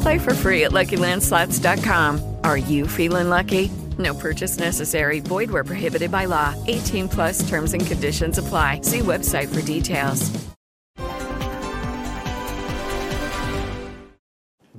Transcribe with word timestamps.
Play 0.00 0.18
for 0.18 0.34
free 0.34 0.64
at 0.64 0.72
LuckyLandSlots.com. 0.72 2.36
Are 2.42 2.56
you 2.56 2.86
feeling 2.86 3.28
lucky? 3.28 3.70
No 3.98 4.14
purchase 4.14 4.58
necessary. 4.58 5.20
Void 5.20 5.50
where 5.50 5.64
prohibited 5.64 6.10
by 6.10 6.26
law. 6.26 6.54
18 6.66 7.08
plus 7.08 7.48
terms 7.48 7.74
and 7.74 7.86
conditions 7.86 8.38
apply. 8.38 8.80
See 8.82 9.00
website 9.00 9.48
for 9.48 9.62
details. 9.62 10.30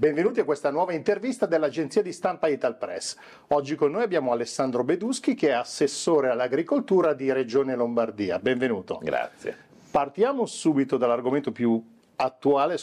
Benvenuti 0.01 0.39
a 0.39 0.45
questa 0.45 0.71
nuova 0.71 0.93
intervista 0.93 1.45
dell'agenzia 1.45 2.01
di 2.01 2.11
stampa 2.11 2.47
Italpress. 2.47 3.15
Oggi 3.49 3.75
con 3.75 3.91
noi 3.91 4.01
abbiamo 4.01 4.31
Alessandro 4.31 4.83
Beduschi 4.83 5.35
che 5.35 5.49
è 5.49 5.51
assessore 5.51 6.29
all'agricoltura 6.29 7.13
di 7.13 7.31
Regione 7.31 7.75
Lombardia. 7.75 8.39
Benvenuto. 8.39 8.99
Grazie. 9.03 9.55
Partiamo 9.91 10.47
subito 10.47 10.97
dall'argomento 10.97 11.51
più 11.51 11.79
attuale 12.15 12.79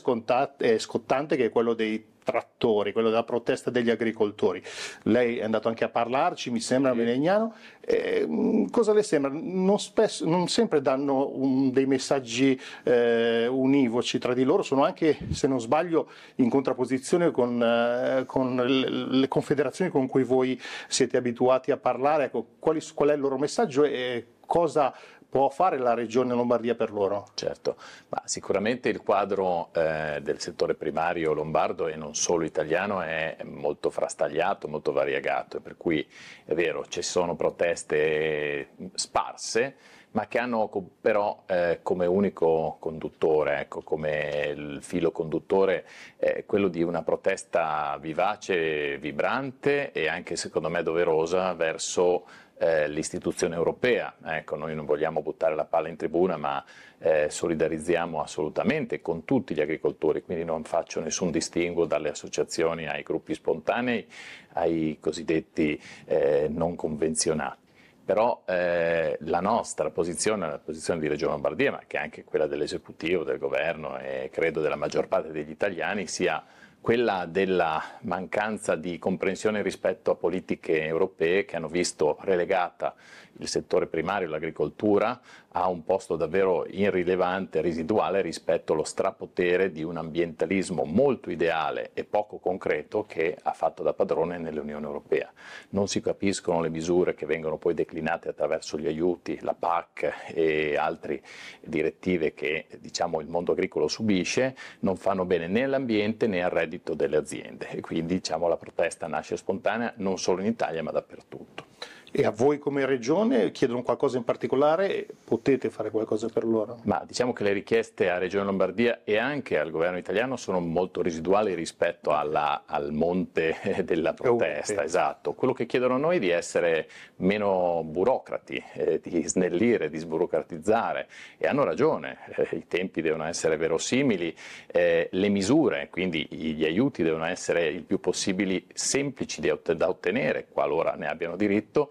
e 0.58 0.78
scottante 0.78 1.36
che 1.36 1.46
è 1.46 1.50
quello 1.50 1.74
dei 1.74 2.06
trattori, 2.28 2.92
quello 2.92 3.08
della 3.08 3.24
protesta 3.24 3.70
degli 3.70 3.88
agricoltori. 3.88 4.62
Lei 5.04 5.38
è 5.38 5.44
andato 5.44 5.68
anche 5.68 5.84
a 5.84 5.88
parlarci, 5.88 6.50
mi 6.50 6.60
sembra, 6.60 6.92
sì. 6.92 6.98
Melegnano. 6.98 7.54
Eh, 7.80 8.66
cosa 8.70 8.92
le 8.92 9.02
sembra? 9.02 9.30
Non, 9.32 9.78
spesso, 9.80 10.28
non 10.28 10.46
sempre 10.48 10.82
danno 10.82 11.30
un, 11.34 11.70
dei 11.70 11.86
messaggi 11.86 12.60
eh, 12.82 13.46
univoci 13.46 14.18
tra 14.18 14.34
di 14.34 14.44
loro, 14.44 14.62
sono 14.62 14.84
anche, 14.84 15.16
se 15.30 15.46
non 15.46 15.58
sbaglio, 15.58 16.10
in 16.36 16.50
contrapposizione 16.50 17.30
con, 17.30 17.62
eh, 17.62 18.24
con 18.26 18.56
le, 18.56 18.90
le, 18.90 19.28
confederazioni 19.28 19.90
con 19.90 20.06
cui 20.06 20.22
voi 20.22 20.60
siete 20.86 21.16
abituati 21.16 21.70
a 21.70 21.78
parlare. 21.78 22.24
Ecco, 22.24 22.44
quali, 22.58 22.82
qual 22.92 23.08
è 23.08 23.14
il 23.14 23.20
loro 23.20 23.38
messaggio 23.38 23.84
e 23.84 24.26
cosa 24.44 24.94
può 25.28 25.48
fare 25.50 25.78
la 25.78 25.94
regione 25.94 26.34
Lombardia 26.34 26.74
per 26.74 26.90
loro? 26.90 27.28
Certo, 27.34 27.76
ma 28.08 28.22
sicuramente 28.24 28.88
il 28.88 29.02
quadro 29.02 29.70
eh, 29.74 30.20
del 30.22 30.40
settore 30.40 30.74
primario 30.74 31.32
lombardo 31.32 31.86
e 31.86 31.96
non 31.96 32.14
solo 32.14 32.44
italiano 32.44 33.02
è 33.02 33.36
molto 33.44 33.90
frastagliato, 33.90 34.68
molto 34.68 34.92
variegato, 34.92 35.60
per 35.60 35.76
cui 35.76 36.06
è 36.44 36.54
vero, 36.54 36.86
ci 36.88 37.02
sono 37.02 37.36
proteste 37.36 38.70
sparse, 38.94 39.76
ma 40.12 40.26
che 40.26 40.38
hanno 40.38 40.70
però 41.00 41.42
eh, 41.46 41.80
come 41.82 42.06
unico 42.06 42.76
conduttore, 42.80 43.60
ecco, 43.60 43.82
come 43.82 44.52
il 44.56 44.78
filo 44.80 45.12
conduttore, 45.12 45.86
eh, 46.16 46.44
quello 46.46 46.68
di 46.68 46.82
una 46.82 47.02
protesta 47.02 47.96
vivace, 48.00 48.96
vibrante 48.98 49.92
e 49.92 50.08
anche 50.08 50.36
secondo 50.36 50.70
me 50.70 50.82
doverosa 50.82 51.52
verso 51.52 52.24
eh, 52.58 52.88
l'istituzione 52.88 53.54
europea. 53.54 54.14
Ecco, 54.24 54.56
noi 54.56 54.74
non 54.74 54.84
vogliamo 54.84 55.22
buttare 55.22 55.54
la 55.54 55.64
palla 55.64 55.88
in 55.88 55.96
tribuna, 55.96 56.36
ma 56.36 56.64
eh, 56.98 57.28
solidarizziamo 57.30 58.20
assolutamente 58.20 59.00
con 59.00 59.24
tutti 59.24 59.54
gli 59.54 59.60
agricoltori, 59.60 60.22
quindi 60.22 60.44
non 60.44 60.64
faccio 60.64 61.00
nessun 61.00 61.30
distinguo 61.30 61.86
dalle 61.86 62.10
associazioni 62.10 62.86
ai 62.86 63.02
gruppi 63.02 63.34
spontanei, 63.34 64.06
ai 64.54 64.98
cosiddetti 65.00 65.80
eh, 66.06 66.48
non 66.50 66.74
convenzionati 66.76 67.66
però 68.08 68.42
eh, 68.46 69.18
la 69.20 69.40
nostra 69.40 69.90
posizione, 69.90 70.48
la 70.48 70.58
posizione 70.58 70.98
di 70.98 71.08
Regione 71.08 71.32
Lombardia, 71.32 71.72
ma 71.72 71.82
che 71.86 71.98
è 71.98 72.00
anche 72.00 72.24
quella 72.24 72.46
dell'esecutivo, 72.46 73.22
del 73.22 73.36
governo 73.36 73.98
e 73.98 74.30
credo 74.32 74.62
della 74.62 74.76
maggior 74.76 75.08
parte 75.08 75.30
degli 75.30 75.50
italiani, 75.50 76.06
sia 76.06 76.42
quella 76.80 77.26
della 77.26 77.82
mancanza 78.02 78.74
di 78.74 78.98
comprensione 78.98 79.62
rispetto 79.62 80.10
a 80.10 80.14
politiche 80.14 80.84
europee 80.84 81.44
che 81.44 81.56
hanno 81.56 81.68
visto 81.68 82.16
relegata 82.20 82.94
il 83.38 83.48
settore 83.48 83.86
primario, 83.86 84.28
l'agricoltura, 84.28 85.20
a 85.52 85.68
un 85.68 85.84
posto 85.84 86.16
davvero 86.16 86.66
irrilevante, 86.66 87.60
residuale 87.60 88.20
rispetto 88.20 88.72
allo 88.72 88.84
strapotere 88.84 89.72
di 89.72 89.82
un 89.82 89.96
ambientalismo 89.96 90.84
molto 90.84 91.30
ideale 91.30 91.90
e 91.94 92.04
poco 92.04 92.38
concreto 92.38 93.04
che 93.06 93.36
ha 93.40 93.52
fatto 93.52 93.82
da 93.82 93.92
padrone 93.92 94.38
nell'Unione 94.38 94.86
Europea. 94.86 95.32
Non 95.70 95.88
si 95.88 96.00
capiscono 96.00 96.60
le 96.60 96.68
misure 96.68 97.14
che 97.14 97.26
vengono 97.26 97.56
poi 97.56 97.74
declinate 97.74 98.28
attraverso 98.28 98.78
gli 98.78 98.86
aiuti, 98.86 99.38
la 99.40 99.54
PAC 99.54 100.32
e 100.34 100.76
altre 100.76 101.22
direttive 101.60 102.34
che 102.34 102.66
diciamo, 102.78 103.20
il 103.20 103.28
mondo 103.28 103.52
agricolo 103.52 103.88
subisce, 103.88 104.54
non 104.80 104.96
fanno 104.96 105.24
bene 105.24 105.46
né 105.46 105.64
all'ambiente 105.64 106.26
né 106.26 106.42
al 106.42 106.50
reddito 106.50 106.94
delle 106.94 107.16
aziende 107.16 107.70
e 107.70 107.80
quindi 107.80 108.14
diciamo, 108.14 108.48
la 108.48 108.56
protesta 108.56 109.06
nasce 109.06 109.36
spontanea 109.36 109.92
non 109.96 110.18
solo 110.18 110.40
in 110.40 110.46
Italia 110.46 110.82
ma 110.82 110.90
dappertutto. 110.90 111.66
E 112.10 112.24
a 112.24 112.30
voi 112.30 112.58
come 112.58 112.86
regione 112.86 113.50
chiedono 113.50 113.82
qualcosa 113.82 114.16
in 114.16 114.24
particolare? 114.24 115.06
Potete 115.24 115.68
fare 115.68 115.90
qualcosa 115.90 116.28
per 116.28 116.44
loro? 116.44 116.80
Ma 116.84 117.02
diciamo 117.06 117.34
che 117.34 117.44
le 117.44 117.52
richieste 117.52 118.08
a 118.08 118.16
Regione 118.16 118.44
Lombardia 118.44 119.00
e 119.04 119.18
anche 119.18 119.58
al 119.58 119.70
governo 119.70 119.98
italiano 119.98 120.36
sono 120.36 120.58
molto 120.58 121.02
residuali 121.02 121.54
rispetto 121.54 122.12
alla, 122.12 122.62
al 122.64 122.92
monte 122.92 123.56
della 123.84 124.14
protesta. 124.14 124.72
Okay. 124.72 124.84
Esatto. 124.86 125.34
Quello 125.34 125.52
che 125.52 125.66
chiedono 125.66 125.96
a 125.96 125.98
noi 125.98 126.16
è 126.16 126.20
di 126.20 126.30
essere 126.30 126.88
meno 127.16 127.82
burocrati, 127.84 128.62
eh, 128.72 129.00
di 129.02 129.28
snellire, 129.28 129.90
di 129.90 129.98
sburocratizzare 129.98 131.08
e 131.36 131.46
hanno 131.46 131.64
ragione, 131.64 132.18
eh, 132.36 132.56
i 132.56 132.66
tempi 132.66 133.02
devono 133.02 133.24
essere 133.24 133.58
verosimili, 133.58 134.34
eh, 134.66 135.08
le 135.12 135.28
misure, 135.28 135.88
quindi 135.90 136.26
gli 136.30 136.64
aiuti 136.64 137.02
devono 137.02 137.26
essere 137.26 137.66
il 137.66 137.82
più 137.82 138.00
possibili 138.00 138.66
semplici 138.72 139.40
da 139.40 139.88
ottenere 139.88 140.46
qualora 140.50 140.94
ne 140.94 141.06
abbiano 141.06 141.36
diritto 141.36 141.90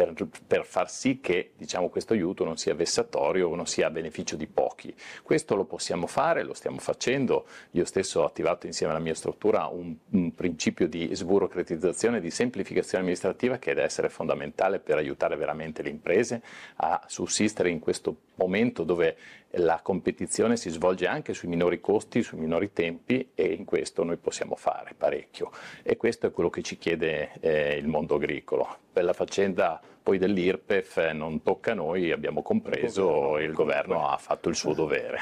per, 0.00 0.14
per 0.46 0.64
far 0.64 0.90
sì 0.90 1.20
che 1.20 1.50
diciamo, 1.58 1.90
questo 1.90 2.14
aiuto 2.14 2.42
non 2.44 2.56
sia 2.56 2.74
vessatorio 2.74 3.48
o 3.50 3.54
non 3.54 3.66
sia 3.66 3.88
a 3.88 3.90
beneficio 3.90 4.34
di 4.34 4.46
pochi. 4.46 4.94
Questo 5.22 5.54
lo 5.54 5.64
possiamo 5.64 6.06
fare, 6.06 6.42
lo 6.42 6.54
stiamo 6.54 6.78
facendo. 6.78 7.44
Io 7.72 7.84
stesso 7.84 8.20
ho 8.20 8.24
attivato 8.24 8.66
insieme 8.66 8.92
alla 8.92 9.02
mia 9.02 9.14
struttura 9.14 9.66
un, 9.66 9.94
un 10.10 10.34
principio 10.34 10.88
di 10.88 11.10
sburocratizzazione 11.12 12.20
di 12.20 12.30
semplificazione 12.30 13.02
amministrativa 13.02 13.58
che 13.58 13.74
deve 13.74 13.86
essere 13.86 14.08
fondamentale 14.08 14.78
per 14.78 14.96
aiutare 14.96 15.36
veramente 15.36 15.82
le 15.82 15.90
imprese 15.90 16.40
a 16.76 17.02
sussistere 17.06 17.68
in 17.68 17.78
questo 17.78 18.16
momento 18.36 18.84
dove 18.84 19.16
la 19.54 19.80
competizione 19.82 20.56
si 20.56 20.70
svolge 20.70 21.06
anche 21.06 21.34
sui 21.34 21.48
minori 21.48 21.80
costi, 21.80 22.22
sui 22.22 22.38
minori 22.38 22.72
tempi 22.72 23.30
e 23.34 23.52
in 23.52 23.64
questo 23.64 24.04
noi 24.04 24.16
possiamo 24.16 24.54
fare 24.54 24.94
parecchio 24.96 25.50
e 25.82 25.96
questo 25.96 26.28
è 26.28 26.30
quello 26.30 26.50
che 26.50 26.62
ci 26.62 26.78
chiede 26.78 27.32
eh, 27.40 27.76
il 27.76 27.86
mondo 27.86 28.14
agricolo. 28.14 28.78
Per 28.92 29.04
la 29.04 29.12
faccenda 29.12 29.80
poi 30.02 30.18
dell'IRPEF 30.18 30.96
eh, 30.98 31.12
non 31.12 31.42
tocca 31.42 31.72
a 31.72 31.74
noi, 31.74 32.10
abbiamo 32.10 32.42
compreso 32.42 33.38
il 33.38 33.52
governo 33.52 34.08
ha 34.08 34.16
fatto 34.16 34.48
il 34.48 34.54
suo 34.54 34.74
dovere. 34.74 35.18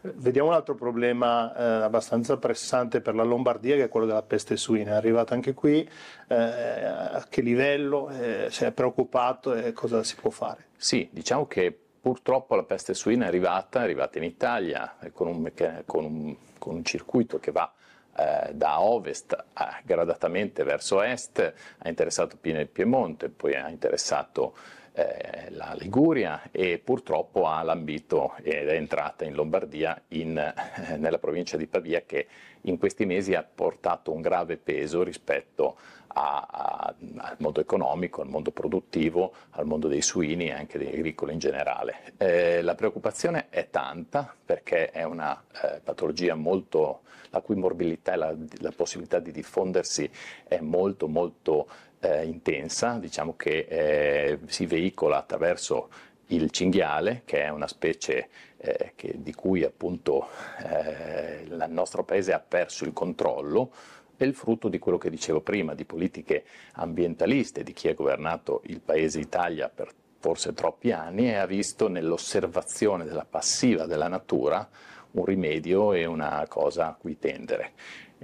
Vediamo 0.00 0.48
un 0.48 0.54
altro 0.54 0.74
problema 0.74 1.54
eh, 1.56 1.62
abbastanza 1.82 2.36
pressante 2.36 3.00
per 3.00 3.14
la 3.14 3.22
Lombardia 3.22 3.74
che 3.76 3.84
è 3.84 3.88
quello 3.88 4.04
della 4.04 4.22
peste 4.22 4.56
suina. 4.56 4.92
È 4.92 4.94
arrivato 4.94 5.32
anche 5.32 5.54
qui, 5.54 5.88
eh, 6.28 6.34
a 6.34 7.24
che 7.28 7.40
livello, 7.40 8.10
eh, 8.10 8.48
si 8.50 8.64
è 8.64 8.72
preoccupato 8.72 9.54
e 9.54 9.72
cosa 9.72 10.02
si 10.02 10.16
può 10.16 10.30
fare? 10.30 10.66
Sì, 10.76 11.08
diciamo 11.10 11.46
che 11.46 11.76
purtroppo 12.00 12.54
la 12.54 12.64
peste 12.64 12.92
suina 12.92 13.24
è 13.24 13.28
arrivata, 13.28 13.80
è 13.80 13.82
arrivata 13.82 14.18
in 14.18 14.24
Italia 14.24 14.94
con 15.12 15.26
un, 15.26 15.50
con 15.86 16.04
un, 16.04 16.36
con 16.58 16.74
un 16.74 16.84
circuito 16.84 17.38
che 17.38 17.50
va 17.50 17.72
eh, 18.16 18.52
da 18.54 18.80
ovest 18.80 19.32
eh, 19.32 19.82
gradatamente 19.84 20.62
verso 20.64 21.02
est, 21.02 21.52
ha 21.78 21.88
interessato 21.88 22.36
Piemonte, 22.40 23.28
poi 23.28 23.54
ha 23.54 23.68
interessato 23.68 24.56
eh, 24.96 25.50
la 25.50 25.74
Liguria 25.76 26.50
e 26.52 26.78
purtroppo 26.78 27.46
ha 27.46 27.62
lambito 27.62 28.34
ed 28.42 28.68
è 28.68 28.74
entrata 28.74 29.24
in 29.24 29.34
Lombardia 29.34 30.00
in, 30.08 30.38
eh, 30.38 30.96
nella 30.96 31.18
provincia 31.18 31.56
di 31.56 31.66
Pavia 31.66 32.02
che 32.06 32.26
in 32.62 32.78
questi 32.78 33.04
mesi 33.04 33.34
ha 33.34 33.42
portato 33.42 34.12
un 34.12 34.20
grave 34.20 34.56
peso 34.56 35.02
rispetto 35.02 35.76
a, 36.14 36.46
a, 36.48 36.94
al 37.16 37.36
mondo 37.38 37.60
economico, 37.60 38.22
al 38.22 38.28
mondo 38.28 38.52
produttivo, 38.52 39.34
al 39.50 39.66
mondo 39.66 39.88
dei 39.88 40.00
suini 40.00 40.46
e 40.46 40.52
anche 40.52 40.78
degli 40.78 40.94
agricoli 40.94 41.32
in 41.32 41.38
generale. 41.40 42.14
Eh, 42.16 42.62
la 42.62 42.74
preoccupazione 42.74 43.46
è 43.50 43.68
tanta 43.70 44.32
perché 44.44 44.90
è 44.90 45.02
una 45.02 45.42
eh, 45.62 45.80
patologia 45.82 46.34
molto, 46.34 47.00
la 47.30 47.40
cui 47.40 47.56
morbilità 47.56 48.12
e 48.12 48.16
la, 48.16 48.34
la 48.60 48.70
possibilità 48.70 49.18
di 49.18 49.32
diffondersi 49.32 50.08
è 50.46 50.60
molto 50.60 51.08
molto 51.08 51.68
eh, 52.04 52.24
intensa, 52.26 52.98
diciamo 52.98 53.34
che 53.36 53.66
eh, 53.68 54.38
si 54.46 54.66
veicola 54.66 55.16
attraverso 55.16 55.88
il 56.28 56.50
cinghiale, 56.50 57.22
che 57.24 57.42
è 57.42 57.48
una 57.48 57.66
specie 57.66 58.28
eh, 58.58 58.92
che, 58.94 59.14
di 59.16 59.34
cui 59.34 59.64
appunto 59.64 60.28
eh, 60.62 61.42
il 61.44 61.66
nostro 61.68 62.04
paese 62.04 62.32
ha 62.32 62.40
perso 62.40 62.84
il 62.84 62.92
controllo, 62.92 63.70
è 64.16 64.24
il 64.24 64.34
frutto 64.34 64.68
di 64.68 64.78
quello 64.78 64.98
che 64.98 65.10
dicevo 65.10 65.40
prima, 65.40 65.74
di 65.74 65.84
politiche 65.84 66.44
ambientaliste, 66.74 67.62
di 67.62 67.72
chi 67.72 67.88
ha 67.88 67.94
governato 67.94 68.62
il 68.66 68.80
paese 68.80 69.18
Italia 69.18 69.68
per 69.68 69.90
forse 70.18 70.54
troppi 70.54 70.92
anni 70.92 71.28
e 71.28 71.34
ha 71.34 71.46
visto 71.46 71.88
nell'osservazione 71.88 73.04
della 73.04 73.26
passiva 73.28 73.86
della 73.86 74.08
natura 74.08 74.66
un 75.10 75.24
rimedio 75.24 75.92
e 75.92 76.06
una 76.06 76.44
cosa 76.48 76.88
a 76.88 76.94
cui 76.94 77.18
tendere. 77.18 77.72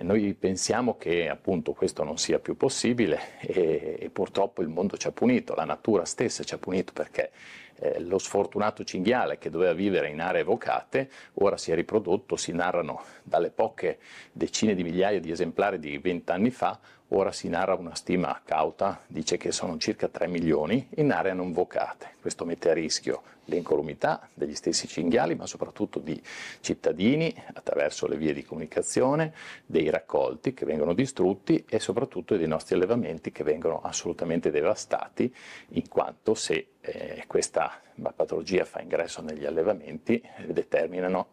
Noi 0.03 0.33
pensiamo 0.33 0.97
che 0.97 1.29
appunto 1.29 1.73
questo 1.73 2.05
non 2.05 2.17
sia 2.17 2.39
più 2.39 2.57
possibile 2.57 3.39
e, 3.41 3.99
e, 4.01 4.11
purtroppo 4.11 4.63
il 4.63 4.69
mondo 4.69 4.97
ci 4.97 5.07
ha 5.07 5.13
punito, 5.13 5.55
la 5.55 5.65
natura 5.65 6.07
stessa 6.07 6.43
ci 6.43 6.55
ha 6.55 6.59
punito 6.59 6.93
perché 6.95 7.31
eh, 7.81 8.01
lo 8.01 8.19
sfortunato 8.19 8.85
cinghiale 8.85 9.39
che 9.39 9.51
doveva 9.51 9.73
vivere 9.73 10.09
in 10.09 10.21
aree 10.21 10.43
evocate 10.43 11.11
ora 11.35 11.57
si 11.57 11.73
è 11.73 11.75
riprodotto, 11.75 12.37
si 12.37 12.53
narrano 12.53 13.03
dalle 13.23 13.51
poche 13.51 13.99
decine 14.33 14.75
di 14.75 14.83
migliaia 14.83 15.21
di 15.21 15.31
esemplari 15.31 15.79
di 15.79 15.99
vent'anni 15.99 16.51
fa 16.51 16.79
Ora 17.13 17.33
si 17.33 17.49
narra 17.49 17.75
una 17.75 17.97
stima 17.97 18.41
cauta, 18.45 19.01
dice 19.09 19.37
che 19.37 19.51
sono 19.51 19.77
circa 19.79 20.07
3 20.07 20.29
milioni 20.29 20.87
in 20.97 21.11
aree 21.11 21.33
non 21.33 21.51
vocate. 21.51 22.11
Questo 22.21 22.45
mette 22.45 22.71
a 22.71 22.73
rischio 22.73 23.23
l'incolumità 23.47 24.29
degli 24.33 24.55
stessi 24.55 24.87
cinghiali, 24.87 25.35
ma 25.35 25.45
soprattutto 25.45 25.99
di 25.99 26.23
cittadini 26.61 27.35
attraverso 27.55 28.07
le 28.07 28.17
vie 28.17 28.33
di 28.33 28.45
comunicazione, 28.45 29.35
dei 29.67 29.91
raccolti 29.91 30.55
che 30.55 30.65
vengono 30.65 30.95
distrutti 30.95 31.65
e 31.69 31.81
soprattutto 31.81 32.37
dei 32.37 32.47
nostri 32.47 32.77
allevamenti 32.77 33.33
che 33.33 33.43
vengono 33.43 33.81
assolutamente 33.83 34.53
devastati, 34.53 35.35
in 35.71 35.89
quanto 35.89 36.35
se 36.35 36.75
eh, 36.81 37.25
questa 37.27 37.81
patologia 38.15 38.65
fa 38.65 38.81
ingresso 38.81 39.23
negli 39.23 39.45
allevamenti 39.45 40.21
eh, 40.21 40.53
determinano 40.53 41.29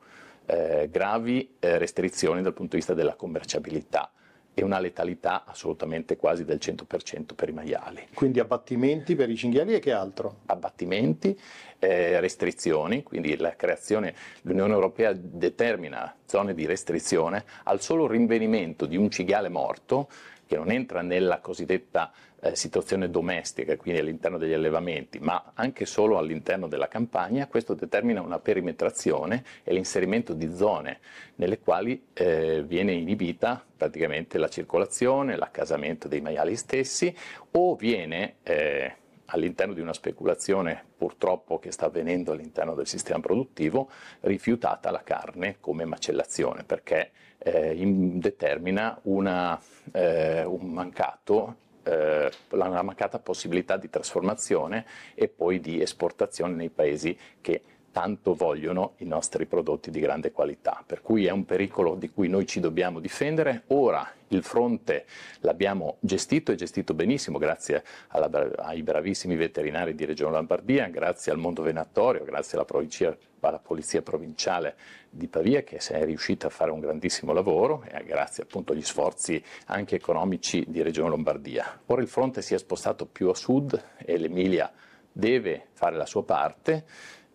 eh, 0.45 0.89
gravi 0.91 1.55
eh, 1.59 1.77
restrizioni 1.77 2.41
dal 2.41 2.53
punto 2.53 2.71
di 2.71 2.77
vista 2.77 2.93
della 2.93 3.15
commerciabilità 3.15 4.11
e 4.53 4.63
una 4.63 4.79
letalità 4.79 5.43
assolutamente 5.45 6.17
quasi 6.17 6.43
del 6.43 6.57
100% 6.59 7.35
per 7.35 7.49
i 7.49 7.51
maiali. 7.51 8.07
Quindi 8.15 8.39
abbattimenti 8.39 9.15
per 9.15 9.29
i 9.29 9.35
cinghiali 9.35 9.75
e 9.75 9.79
che 9.79 9.91
altro? 9.91 10.37
Abbattimenti, 10.47 11.39
eh, 11.77 12.19
restrizioni, 12.19 13.03
quindi 13.03 13.37
la 13.37 13.55
creazione, 13.55 14.15
l'Unione 14.41 14.73
Europea 14.73 15.13
determina 15.13 16.11
zone 16.25 16.55
di 16.55 16.65
restrizione 16.65 17.45
al 17.65 17.81
solo 17.81 18.07
rinvenimento 18.07 18.87
di 18.87 18.97
un 18.97 19.11
cinghiale 19.11 19.49
morto 19.49 20.09
che 20.47 20.55
non 20.55 20.71
entra 20.71 21.01
nella 21.01 21.39
cosiddetta 21.39 22.11
eh, 22.39 22.55
situazione 22.55 23.09
domestica, 23.09 23.75
quindi 23.77 24.01
all'interno 24.01 24.37
degli 24.37 24.53
allevamenti, 24.53 25.19
ma 25.19 25.51
anche 25.53 25.85
solo 25.85 26.17
all'interno 26.17 26.67
della 26.67 26.87
campagna, 26.87 27.47
questo 27.47 27.73
determina 27.73 28.21
una 28.21 28.39
perimetrazione 28.39 29.43
e 29.63 29.73
l'inserimento 29.73 30.33
di 30.33 30.51
zone 30.55 30.99
nelle 31.35 31.59
quali 31.59 32.07
eh, 32.13 32.63
viene 32.65 32.93
inibita 32.93 33.63
praticamente 33.75 34.37
la 34.37 34.49
circolazione, 34.49 35.35
l'accasamento 35.35 36.07
dei 36.07 36.21
maiali 36.21 36.55
stessi 36.55 37.15
o 37.51 37.75
viene 37.75 38.35
eh, 38.43 38.95
all'interno 39.27 39.73
di 39.73 39.81
una 39.81 39.93
speculazione 39.93 40.83
purtroppo 40.97 41.59
che 41.59 41.71
sta 41.71 41.85
avvenendo 41.85 42.31
all'interno 42.31 42.73
del 42.75 42.87
sistema 42.87 43.19
produttivo, 43.19 43.89
rifiutata 44.21 44.91
la 44.91 45.03
carne 45.03 45.57
come 45.59 45.85
macellazione, 45.85 46.63
perché 46.63 47.11
eh, 47.39 47.73
in, 47.73 48.19
determina 48.19 48.99
una, 49.03 49.59
eh, 49.91 50.43
un 50.43 50.67
mancato 50.67 51.65
eh, 51.83 52.29
la 52.49 52.81
mancata 52.81 53.19
possibilità 53.19 53.77
di 53.77 53.89
trasformazione 53.89 54.85
e 55.15 55.29
poi 55.29 55.61
di 55.61 55.81
esportazione 55.81 56.53
nei 56.53 56.69
paesi 56.69 57.17
che 57.39 57.61
tanto 57.97 58.35
vogliono 58.35 58.93
i 58.97 59.05
nostri 59.05 59.47
prodotti 59.47 59.89
di 59.89 59.99
grande 59.99 60.31
qualità, 60.31 60.83
per 60.85 61.01
cui 61.01 61.25
è 61.25 61.31
un 61.31 61.45
pericolo 61.45 61.95
di 61.95 62.11
cui 62.11 62.27
noi 62.27 62.45
ci 62.45 62.59
dobbiamo 62.59 62.99
difendere. 62.99 63.63
Ora 63.69 64.07
il 64.27 64.43
fronte 64.43 65.07
l'abbiamo 65.39 65.97
gestito 65.99 66.51
e 66.51 66.55
gestito 66.55 66.93
benissimo 66.93 67.39
grazie 67.39 67.83
alla, 68.09 68.29
ai 68.57 68.83
bravissimi 68.83 69.35
veterinari 69.35 69.95
di 69.95 70.05
Regione 70.05 70.35
Lombardia, 70.35 70.85
grazie 70.89 71.31
al 71.31 71.39
mondo 71.39 71.63
venatorio, 71.63 72.23
grazie 72.23 72.59
alla, 72.59 73.17
alla 73.39 73.57
Polizia 73.57 74.03
Provinciale 74.03 74.75
di 75.09 75.27
Pavia 75.27 75.63
che 75.63 75.77
è 75.77 76.05
riuscita 76.05 76.45
a 76.45 76.51
fare 76.51 76.69
un 76.69 76.79
grandissimo 76.79 77.33
lavoro 77.33 77.83
e 77.89 78.03
grazie 78.03 78.43
appunto 78.43 78.73
agli 78.73 78.83
sforzi 78.83 79.43
anche 79.65 79.95
economici 79.95 80.63
di 80.67 80.83
Regione 80.83 81.09
Lombardia. 81.09 81.81
Ora 81.87 82.03
il 82.03 82.07
fronte 82.07 82.43
si 82.43 82.53
è 82.53 82.59
spostato 82.59 83.07
più 83.07 83.29
a 83.29 83.33
sud 83.33 83.81
e 83.97 84.17
l'Emilia 84.19 84.71
deve 85.11 85.69
fare 85.73 85.95
la 85.95 86.05
sua 86.05 86.23
parte 86.23 86.85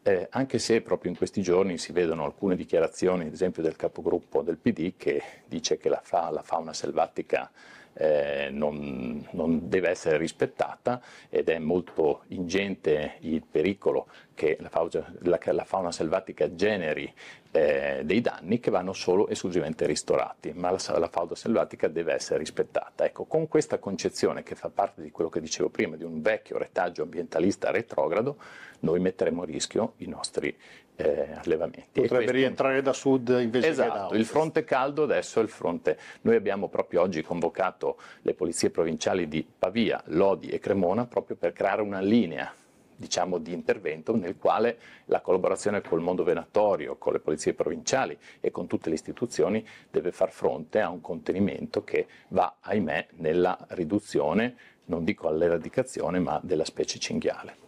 eh, 0.02 0.26
anche 0.30 0.58
se 0.58 0.80
proprio 0.80 1.10
in 1.10 1.16
questi 1.16 1.42
giorni 1.42 1.78
si 1.78 1.92
vedono 1.92 2.24
alcune 2.24 2.56
dichiarazioni, 2.56 3.26
ad 3.26 3.32
esempio 3.32 3.62
del 3.62 3.76
capogruppo 3.76 4.42
del 4.42 4.56
PD, 4.56 4.94
che 4.96 5.22
dice 5.46 5.78
che 5.78 5.88
la, 5.88 6.00
fa, 6.02 6.30
la 6.30 6.42
fauna 6.42 6.72
selvatica 6.72 7.50
eh, 7.94 8.48
non, 8.50 9.26
non, 9.32 9.68
deve 9.68 9.90
essere 9.90 10.16
rispettata 10.16 11.00
ed 11.28 11.48
è 11.48 11.58
molto 11.58 12.22
ingente 12.28 13.16
il 13.20 13.42
pericolo 13.48 14.06
che 14.34 14.56
la 14.60 14.68
fauna, 14.68 15.14
la, 15.20 15.38
la 15.44 15.64
fauna 15.64 15.92
selvatica 15.92 16.54
generi 16.54 17.12
eh, 17.50 18.00
dei 18.04 18.22
danni 18.22 18.60
che 18.60 18.70
vanno 18.70 18.94
solo 18.94 19.28
esclusivamente 19.28 19.86
ristorati, 19.86 20.52
ma 20.54 20.70
la, 20.70 20.98
la, 20.98 21.08
fauna 21.08 21.34
selvatica 21.34 21.86
deve 21.88 22.14
essere 22.14 22.38
rispettata. 22.38 23.04
Ecco, 23.04 23.24
con 23.24 23.46
questa 23.46 23.78
concezione 23.78 24.42
che 24.42 24.54
fa 24.54 24.70
parte 24.70 25.02
di 25.02 25.10
quello 25.10 25.28
che 25.28 25.40
dicevo 25.40 25.68
prima, 25.68 25.96
di 25.96 26.04
un 26.04 26.22
vecchio 26.22 26.56
retaggio 26.56 27.02
ambientalista 27.02 27.70
retrogrado, 27.70 28.36
noi 28.80 29.00
metteremo 29.00 29.42
a 29.42 29.44
rischio 29.44 29.92
i 29.98 30.06
nostri 30.06 30.56
eh, 31.02 31.28
allevamenti. 31.44 32.00
Potrebbe 32.00 32.24
questo... 32.24 32.32
rientrare 32.32 32.82
da 32.82 32.92
sud 32.92 33.38
invece 33.40 33.68
esatto, 33.68 33.90
che 33.90 33.96
da 33.96 34.06
ovest. 34.06 34.20
il 34.20 34.26
fronte 34.26 34.64
caldo 34.64 35.02
adesso 35.02 35.40
è 35.40 35.42
il 35.42 35.48
fronte. 35.48 35.98
Noi 36.22 36.36
abbiamo 36.36 36.68
proprio 36.68 37.02
oggi 37.02 37.22
convocato 37.22 37.98
le 38.22 38.34
polizie 38.34 38.70
provinciali 38.70 39.28
di 39.28 39.46
Pavia, 39.58 40.02
Lodi 40.06 40.48
e 40.48 40.58
Cremona 40.58 41.06
proprio 41.06 41.36
per 41.36 41.52
creare 41.52 41.82
una 41.82 42.00
linea 42.00 42.52
diciamo, 42.94 43.38
di 43.38 43.52
intervento 43.52 44.14
nel 44.14 44.36
quale 44.36 44.78
la 45.06 45.20
collaborazione 45.20 45.80
col 45.80 46.00
mondo 46.00 46.22
venatorio, 46.22 46.96
con 46.96 47.12
le 47.12 47.18
polizie 47.18 47.52
provinciali 47.52 48.16
e 48.40 48.52
con 48.52 48.68
tutte 48.68 48.88
le 48.90 48.94
istituzioni 48.94 49.66
deve 49.90 50.12
far 50.12 50.30
fronte 50.30 50.80
a 50.80 50.88
un 50.88 51.00
contenimento 51.00 51.82
che 51.82 52.06
va, 52.28 52.58
ahimè, 52.60 53.08
nella 53.16 53.58
riduzione, 53.70 54.54
non 54.84 55.02
dico 55.02 55.26
all'eradicazione, 55.26 56.20
ma 56.20 56.38
della 56.44 56.64
specie 56.64 57.00
cinghiale. 57.00 57.61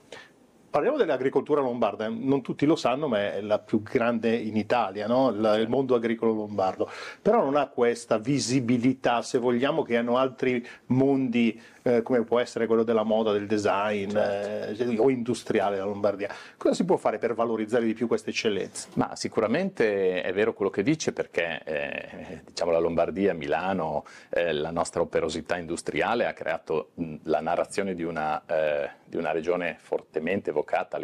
Parliamo 0.74 0.96
dell'agricoltura 0.96 1.60
lombarda, 1.60 2.08
non 2.08 2.42
tutti 2.42 2.66
lo 2.66 2.74
sanno, 2.74 3.06
ma 3.06 3.34
è 3.34 3.40
la 3.40 3.60
più 3.60 3.80
grande 3.80 4.34
in 4.34 4.56
Italia, 4.56 5.06
no? 5.06 5.28
il 5.28 5.68
mondo 5.68 5.94
agricolo 5.94 6.32
lombardo, 6.32 6.90
però 7.22 7.44
non 7.44 7.54
ha 7.54 7.68
questa 7.68 8.18
visibilità, 8.18 9.22
se 9.22 9.38
vogliamo, 9.38 9.84
che 9.84 9.96
hanno 9.96 10.16
altri 10.16 10.66
mondi 10.86 11.56
eh, 11.86 12.02
come 12.02 12.24
può 12.24 12.40
essere 12.40 12.66
quello 12.66 12.82
della 12.82 13.02
moda, 13.02 13.30
del 13.30 13.46
design 13.46 14.10
certo. 14.10 14.82
eh, 14.82 14.98
o 14.98 15.10
industriale 15.10 15.74
della 15.76 15.86
Lombardia. 15.86 16.34
Cosa 16.56 16.74
si 16.74 16.84
può 16.84 16.96
fare 16.96 17.18
per 17.18 17.34
valorizzare 17.34 17.84
di 17.84 17.92
più 17.92 18.06
queste 18.06 18.30
eccellenze? 18.30 18.88
Ma 18.94 19.14
sicuramente 19.14 20.22
è 20.22 20.32
vero 20.32 20.54
quello 20.54 20.70
che 20.70 20.82
dice 20.82 21.12
perché 21.12 21.60
eh, 21.64 22.40
diciamo 22.46 22.70
la 22.70 22.78
Lombardia, 22.78 23.34
Milano, 23.34 24.04
eh, 24.30 24.52
la 24.52 24.70
nostra 24.70 25.02
operosità 25.02 25.58
industriale 25.58 26.26
ha 26.26 26.32
creato 26.32 26.90
mh, 26.94 27.16
la 27.24 27.40
narrazione 27.40 27.94
di 27.94 28.02
una, 28.02 28.42
eh, 28.46 28.90
di 29.04 29.18
una 29.18 29.32
regione 29.32 29.76
fortemente 29.78 30.52
evocata 30.64 30.98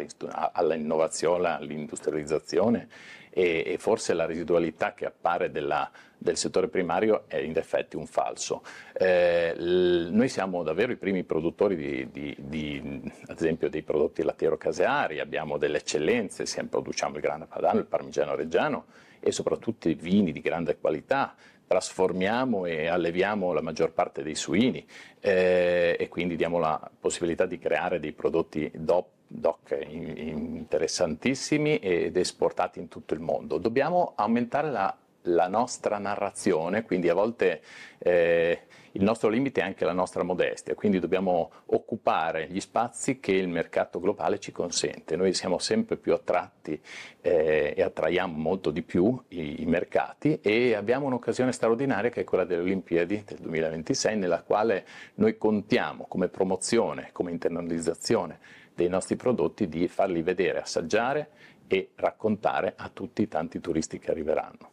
all'innovazione, 0.53 1.49
all'industrializzazione 1.49 2.87
e, 3.29 3.63
e 3.65 3.77
forse 3.77 4.13
la 4.13 4.25
residualità 4.25 4.93
che 4.93 5.05
appare 5.05 5.51
della, 5.51 5.89
del 6.17 6.35
settore 6.35 6.67
primario 6.67 7.23
è 7.27 7.37
in 7.37 7.55
effetti 7.55 7.95
un 7.95 8.07
falso. 8.07 8.63
Eh, 8.93 9.55
l- 9.55 10.09
noi 10.11 10.27
siamo 10.27 10.63
davvero 10.63 10.91
i 10.91 10.97
primi 10.97 11.23
produttori 11.23 11.75
di, 11.75 12.09
di, 12.11 12.35
di, 12.37 13.01
ad 13.27 13.37
esempio 13.37 13.69
dei 13.69 13.83
prodotti 13.83 14.23
lattiero-caseari, 14.23 15.19
abbiamo 15.19 15.57
delle 15.57 15.77
eccellenze, 15.77 16.43
produciamo 16.65 17.15
il 17.15 17.21
grana 17.21 17.45
padano, 17.45 17.79
il 17.79 17.85
parmigiano 17.85 18.35
reggiano 18.35 18.85
e 19.19 19.31
soprattutto 19.31 19.87
i 19.87 19.93
vini 19.93 20.31
di 20.31 20.41
grande 20.41 20.77
qualità, 20.77 21.35
trasformiamo 21.67 22.65
e 22.65 22.87
alleviamo 22.87 23.53
la 23.53 23.61
maggior 23.61 23.93
parte 23.93 24.23
dei 24.23 24.35
suini 24.35 24.85
eh, 25.21 25.95
e 25.97 26.09
quindi 26.09 26.35
diamo 26.35 26.59
la 26.59 26.91
possibilità 26.99 27.45
di 27.45 27.57
creare 27.59 28.01
dei 28.01 28.11
prodotti 28.11 28.69
DOP 28.73 29.20
DOC 29.31 29.85
interessantissimi 29.89 31.77
ed 31.77 32.17
esportati 32.17 32.79
in 32.79 32.87
tutto 32.87 33.13
il 33.13 33.19
mondo. 33.21 33.57
Dobbiamo 33.57 34.13
aumentare 34.15 34.69
la, 34.69 34.95
la 35.23 35.47
nostra 35.47 35.97
narrazione, 35.97 36.83
quindi 36.83 37.09
a 37.09 37.13
volte 37.13 37.61
eh, 37.99 38.61
il 38.93 39.03
nostro 39.03 39.29
limite 39.29 39.61
è 39.61 39.63
anche 39.63 39.85
la 39.85 39.93
nostra 39.93 40.23
modestia, 40.23 40.75
quindi 40.75 40.99
dobbiamo 40.99 41.51
occupare 41.67 42.47
gli 42.49 42.59
spazi 42.59 43.21
che 43.21 43.31
il 43.31 43.47
mercato 43.47 44.01
globale 44.01 44.37
ci 44.39 44.51
consente. 44.51 45.15
Noi 45.15 45.33
siamo 45.33 45.59
sempre 45.59 45.95
più 45.95 46.13
attratti 46.13 46.79
eh, 47.21 47.73
e 47.75 47.81
attraiamo 47.81 48.37
molto 48.37 48.69
di 48.69 48.81
più 48.81 49.17
i, 49.29 49.61
i, 49.61 49.65
mercati 49.65 50.39
e 50.41 50.73
abbiamo 50.73 51.05
un'occasione 51.05 51.53
straordinaria 51.53 52.09
che 52.09 52.21
è 52.21 52.23
quella 52.25 52.43
delle 52.43 52.63
Olimpiadi 52.63 53.23
del 53.25 53.37
2026 53.39 54.17
nella 54.17 54.41
quale 54.41 54.85
noi 55.15 55.37
contiamo 55.37 56.05
come 56.09 56.27
promozione, 56.27 57.09
come 57.13 57.31
internalizzazione 57.31 58.39
dei 58.73 58.89
nostri 58.89 59.15
prodotti 59.15 59.67
di 59.67 59.87
farli 59.87 60.21
vedere, 60.21 60.61
assaggiare 60.61 61.29
e 61.67 61.89
raccontare 61.95 62.73
a 62.75 62.89
tutti 62.91 63.21
i 63.21 63.27
tanti 63.27 63.59
turisti 63.59 63.99
che 63.99 64.11
arriveranno. 64.11 64.69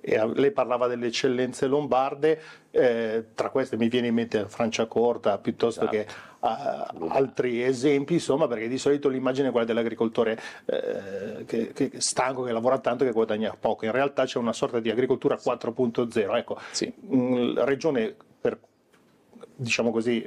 E 0.00 0.24
lei 0.34 0.52
parlava 0.52 0.86
delle 0.86 1.08
eccellenze 1.08 1.66
lombarde, 1.66 2.40
eh, 2.70 3.26
tra 3.34 3.50
queste 3.50 3.76
mi 3.76 3.88
viene 3.88 4.06
in 4.06 4.14
mente 4.14 4.48
Franciacorta 4.48 5.38
piuttosto 5.38 5.90
esatto. 5.90 5.96
che 5.96 6.06
uh, 6.38 7.08
altri 7.08 7.62
esempi, 7.62 8.14
insomma, 8.14 8.46
perché 8.46 8.68
di 8.68 8.78
solito 8.78 9.08
l'immagine 9.08 9.48
è 9.48 9.50
quella 9.50 9.66
dell'agricoltore 9.66 10.40
eh, 10.66 11.44
che, 11.44 11.72
che 11.72 11.90
stanco, 11.96 12.44
che 12.44 12.52
lavora 12.52 12.78
tanto 12.78 13.04
che 13.04 13.10
guadagna 13.10 13.54
poco. 13.58 13.86
In 13.86 13.92
realtà 13.92 14.24
c'è 14.24 14.38
una 14.38 14.52
sorta 14.52 14.78
di 14.78 14.88
agricoltura 14.88 15.34
4.0. 15.34 16.36
Ecco, 16.36 16.58
sì. 16.70 16.90
mh, 16.96 17.64
regione 17.64 18.14
per 18.40 18.58
diciamo 19.60 19.90
così, 19.90 20.24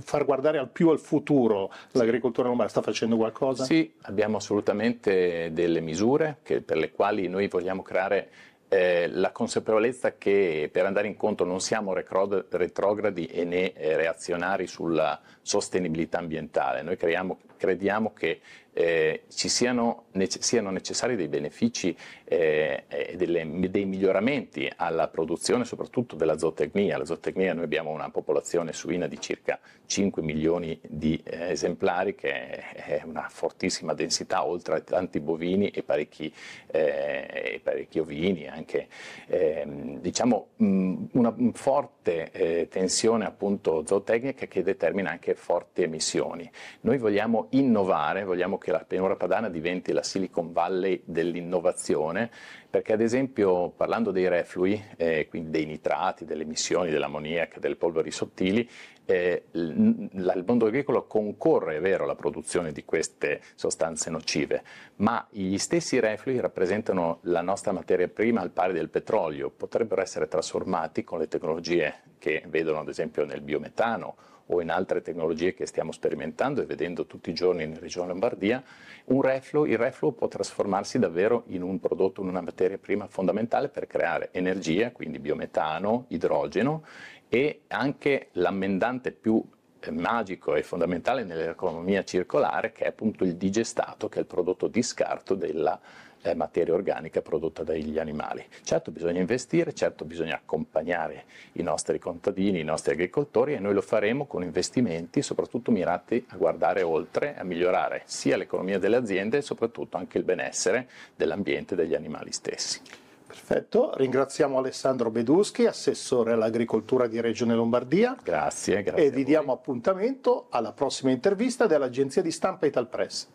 far 0.00 0.24
guardare 0.26 0.58
al 0.58 0.68
più 0.68 0.90
al 0.90 0.98
futuro 0.98 1.72
l'agricoltura 1.92 2.48
lombarda 2.48 2.70
sta 2.70 2.82
facendo 2.82 3.16
qualcosa? 3.16 3.64
Sì, 3.64 3.90
abbiamo 4.02 4.36
assolutamente 4.36 5.50
delle 5.52 5.80
misure 5.80 6.38
che, 6.42 6.60
per 6.60 6.76
le 6.76 6.92
quali 6.92 7.26
noi 7.26 7.48
vogliamo 7.48 7.80
creare 7.80 8.28
eh, 8.68 9.08
la 9.08 9.32
consapevolezza 9.32 10.16
che 10.18 10.68
per 10.70 10.84
andare 10.84 11.06
incontro 11.06 11.46
non 11.46 11.60
siamo 11.60 11.94
retrogradi 11.94 13.26
e 13.26 13.44
né 13.44 13.72
eh, 13.72 13.96
reazionari 13.96 14.66
sulla 14.66 15.18
sostenibilità 15.40 16.18
ambientale, 16.18 16.82
noi 16.82 16.96
creiamo, 16.96 17.38
crediamo 17.64 18.12
che 18.12 18.40
eh, 18.74 19.22
ci 19.28 19.48
siano, 19.48 20.06
nece- 20.12 20.42
siano, 20.42 20.70
necessari 20.70 21.14
dei 21.16 21.28
benefici 21.28 21.96
e 22.24 22.84
eh, 22.88 23.16
dei 23.16 23.84
miglioramenti 23.84 24.70
alla 24.74 25.08
produzione 25.08 25.64
soprattutto 25.64 26.16
della 26.16 26.36
zootecnia. 26.36 26.98
La 26.98 27.04
zootecnia 27.04 27.54
noi 27.54 27.64
abbiamo 27.64 27.90
una 27.90 28.10
popolazione 28.10 28.72
suina 28.72 29.06
di 29.06 29.20
circa 29.20 29.60
5 29.86 30.22
milioni 30.22 30.78
di 30.82 31.20
eh, 31.22 31.50
esemplari 31.50 32.16
che 32.16 32.32
è 32.32 33.02
una 33.04 33.28
fortissima 33.30 33.94
densità 33.94 34.44
oltre 34.44 34.76
a 34.76 34.80
tanti 34.80 35.20
bovini 35.20 35.70
e 35.70 35.84
parecchi, 35.84 36.32
eh, 36.66 37.52
e 37.54 37.60
parecchi 37.62 38.00
ovini, 38.00 38.48
anche 38.48 38.88
ehm, 39.28 40.00
diciamo 40.00 40.48
mh, 40.56 41.04
una 41.12 41.34
forte 41.52 42.30
eh, 42.32 42.68
tensione 42.68 43.24
appunto 43.24 43.84
zootecnica 43.86 44.46
che 44.46 44.62
determina 44.64 45.10
anche 45.10 45.36
forti 45.36 45.82
emissioni. 45.82 46.50
Noi 46.80 46.98
vogliamo 46.98 47.46
innovare, 47.58 48.24
vogliamo 48.24 48.58
che 48.58 48.70
la 48.70 48.84
pianura 48.86 49.16
padana 49.16 49.48
diventi 49.48 49.92
la 49.92 50.02
Silicon 50.02 50.52
Valley 50.52 51.02
dell'innovazione, 51.04 52.30
perché 52.68 52.92
ad 52.92 53.00
esempio 53.00 53.70
parlando 53.70 54.10
dei 54.10 54.28
reflui, 54.28 54.82
eh, 54.96 55.26
quindi 55.28 55.50
dei 55.50 55.66
nitrati, 55.66 56.24
delle 56.24 56.42
emissioni 56.42 56.90
dell'ammoniaca, 56.90 57.60
delle 57.60 57.76
polveri 57.76 58.10
sottili, 58.10 58.68
eh, 59.06 59.44
il 59.52 60.44
mondo 60.46 60.66
agricolo 60.66 61.06
concorre, 61.06 61.76
è 61.76 61.80
vero, 61.80 62.04
alla 62.04 62.14
produzione 62.14 62.72
di 62.72 62.84
queste 62.84 63.40
sostanze 63.54 64.10
nocive, 64.10 64.62
ma 64.96 65.26
gli 65.30 65.58
stessi 65.58 66.00
reflui 66.00 66.40
rappresentano 66.40 67.18
la 67.22 67.42
nostra 67.42 67.72
materia 67.72 68.08
prima 68.08 68.40
al 68.40 68.50
pari 68.50 68.72
del 68.72 68.88
petrolio, 68.88 69.50
potrebbero 69.50 70.00
essere 70.00 70.26
trasformati 70.26 71.04
con 71.04 71.18
le 71.18 71.28
tecnologie 71.28 71.94
che 72.18 72.42
vedono 72.48 72.80
ad 72.80 72.88
esempio 72.88 73.24
nel 73.24 73.42
biometano 73.42 74.16
o 74.46 74.60
in 74.60 74.70
altre 74.70 75.00
tecnologie 75.00 75.54
che 75.54 75.66
stiamo 75.66 75.92
sperimentando 75.92 76.60
e 76.60 76.66
vedendo 76.66 77.06
tutti 77.06 77.30
i 77.30 77.34
giorni 77.34 77.62
in 77.62 77.78
Regione 77.78 78.08
Lombardia, 78.08 78.62
refluo, 79.06 79.66
il 79.66 79.78
refluo 79.78 80.12
può 80.12 80.28
trasformarsi 80.28 80.98
davvero 80.98 81.44
in 81.48 81.62
un 81.62 81.78
prodotto, 81.80 82.22
in 82.22 82.28
una 82.28 82.40
materia 82.40 82.78
prima 82.78 83.06
fondamentale 83.06 83.68
per 83.68 83.86
creare 83.86 84.28
energia, 84.32 84.92
quindi 84.92 85.18
biometano, 85.18 86.06
idrogeno 86.08 86.84
e 87.28 87.62
anche 87.68 88.28
l'ammendante 88.32 89.12
più 89.12 89.42
eh, 89.80 89.90
magico 89.90 90.54
e 90.54 90.62
fondamentale 90.62 91.24
nell'economia 91.24 92.04
circolare 92.04 92.72
che 92.72 92.84
è 92.84 92.88
appunto 92.88 93.24
il 93.24 93.36
digestato, 93.36 94.08
che 94.08 94.18
è 94.18 94.20
il 94.20 94.26
prodotto 94.26 94.68
di 94.68 94.82
scarto 94.82 95.34
della 95.34 95.78
eh, 96.24 96.34
materia 96.34 96.74
organica 96.74 97.20
prodotta 97.20 97.62
dagli 97.62 97.98
animali. 97.98 98.44
Certo 98.62 98.90
bisogna 98.90 99.20
investire, 99.20 99.74
certo 99.74 100.04
bisogna 100.04 100.36
accompagnare 100.36 101.24
i 101.52 101.62
nostri 101.62 101.98
contadini, 101.98 102.60
i 102.60 102.64
nostri 102.64 102.94
agricoltori 102.94 103.54
e 103.54 103.58
noi 103.58 103.74
lo 103.74 103.82
faremo 103.82 104.26
con 104.26 104.42
investimenti 104.42 105.22
soprattutto 105.22 105.70
mirati 105.70 106.24
a 106.30 106.36
guardare 106.36 106.82
oltre, 106.82 107.36
a 107.36 107.44
migliorare 107.44 108.02
sia 108.06 108.36
l'economia 108.36 108.78
delle 108.78 108.96
aziende 108.96 109.38
e 109.38 109.42
soprattutto 109.42 109.96
anche 109.98 110.18
il 110.18 110.24
benessere 110.24 110.88
dell'ambiente 111.14 111.74
e 111.74 111.76
degli 111.76 111.94
animali 111.94 112.32
stessi. 112.32 112.80
Perfetto, 113.26 113.92
ringraziamo 113.96 114.58
Alessandro 114.58 115.10
Beduschi, 115.10 115.66
assessore 115.66 116.32
all'agricoltura 116.32 117.08
di 117.08 117.20
Regione 117.20 117.54
Lombardia. 117.54 118.16
Grazie, 118.22 118.82
grazie. 118.84 119.06
E 119.06 119.10
vi 119.10 119.24
diamo 119.24 119.52
appuntamento 119.52 120.46
alla 120.50 120.72
prossima 120.72 121.10
intervista 121.10 121.66
dell'agenzia 121.66 122.22
di 122.22 122.30
stampa 122.30 122.66
Italpress. 122.66 123.33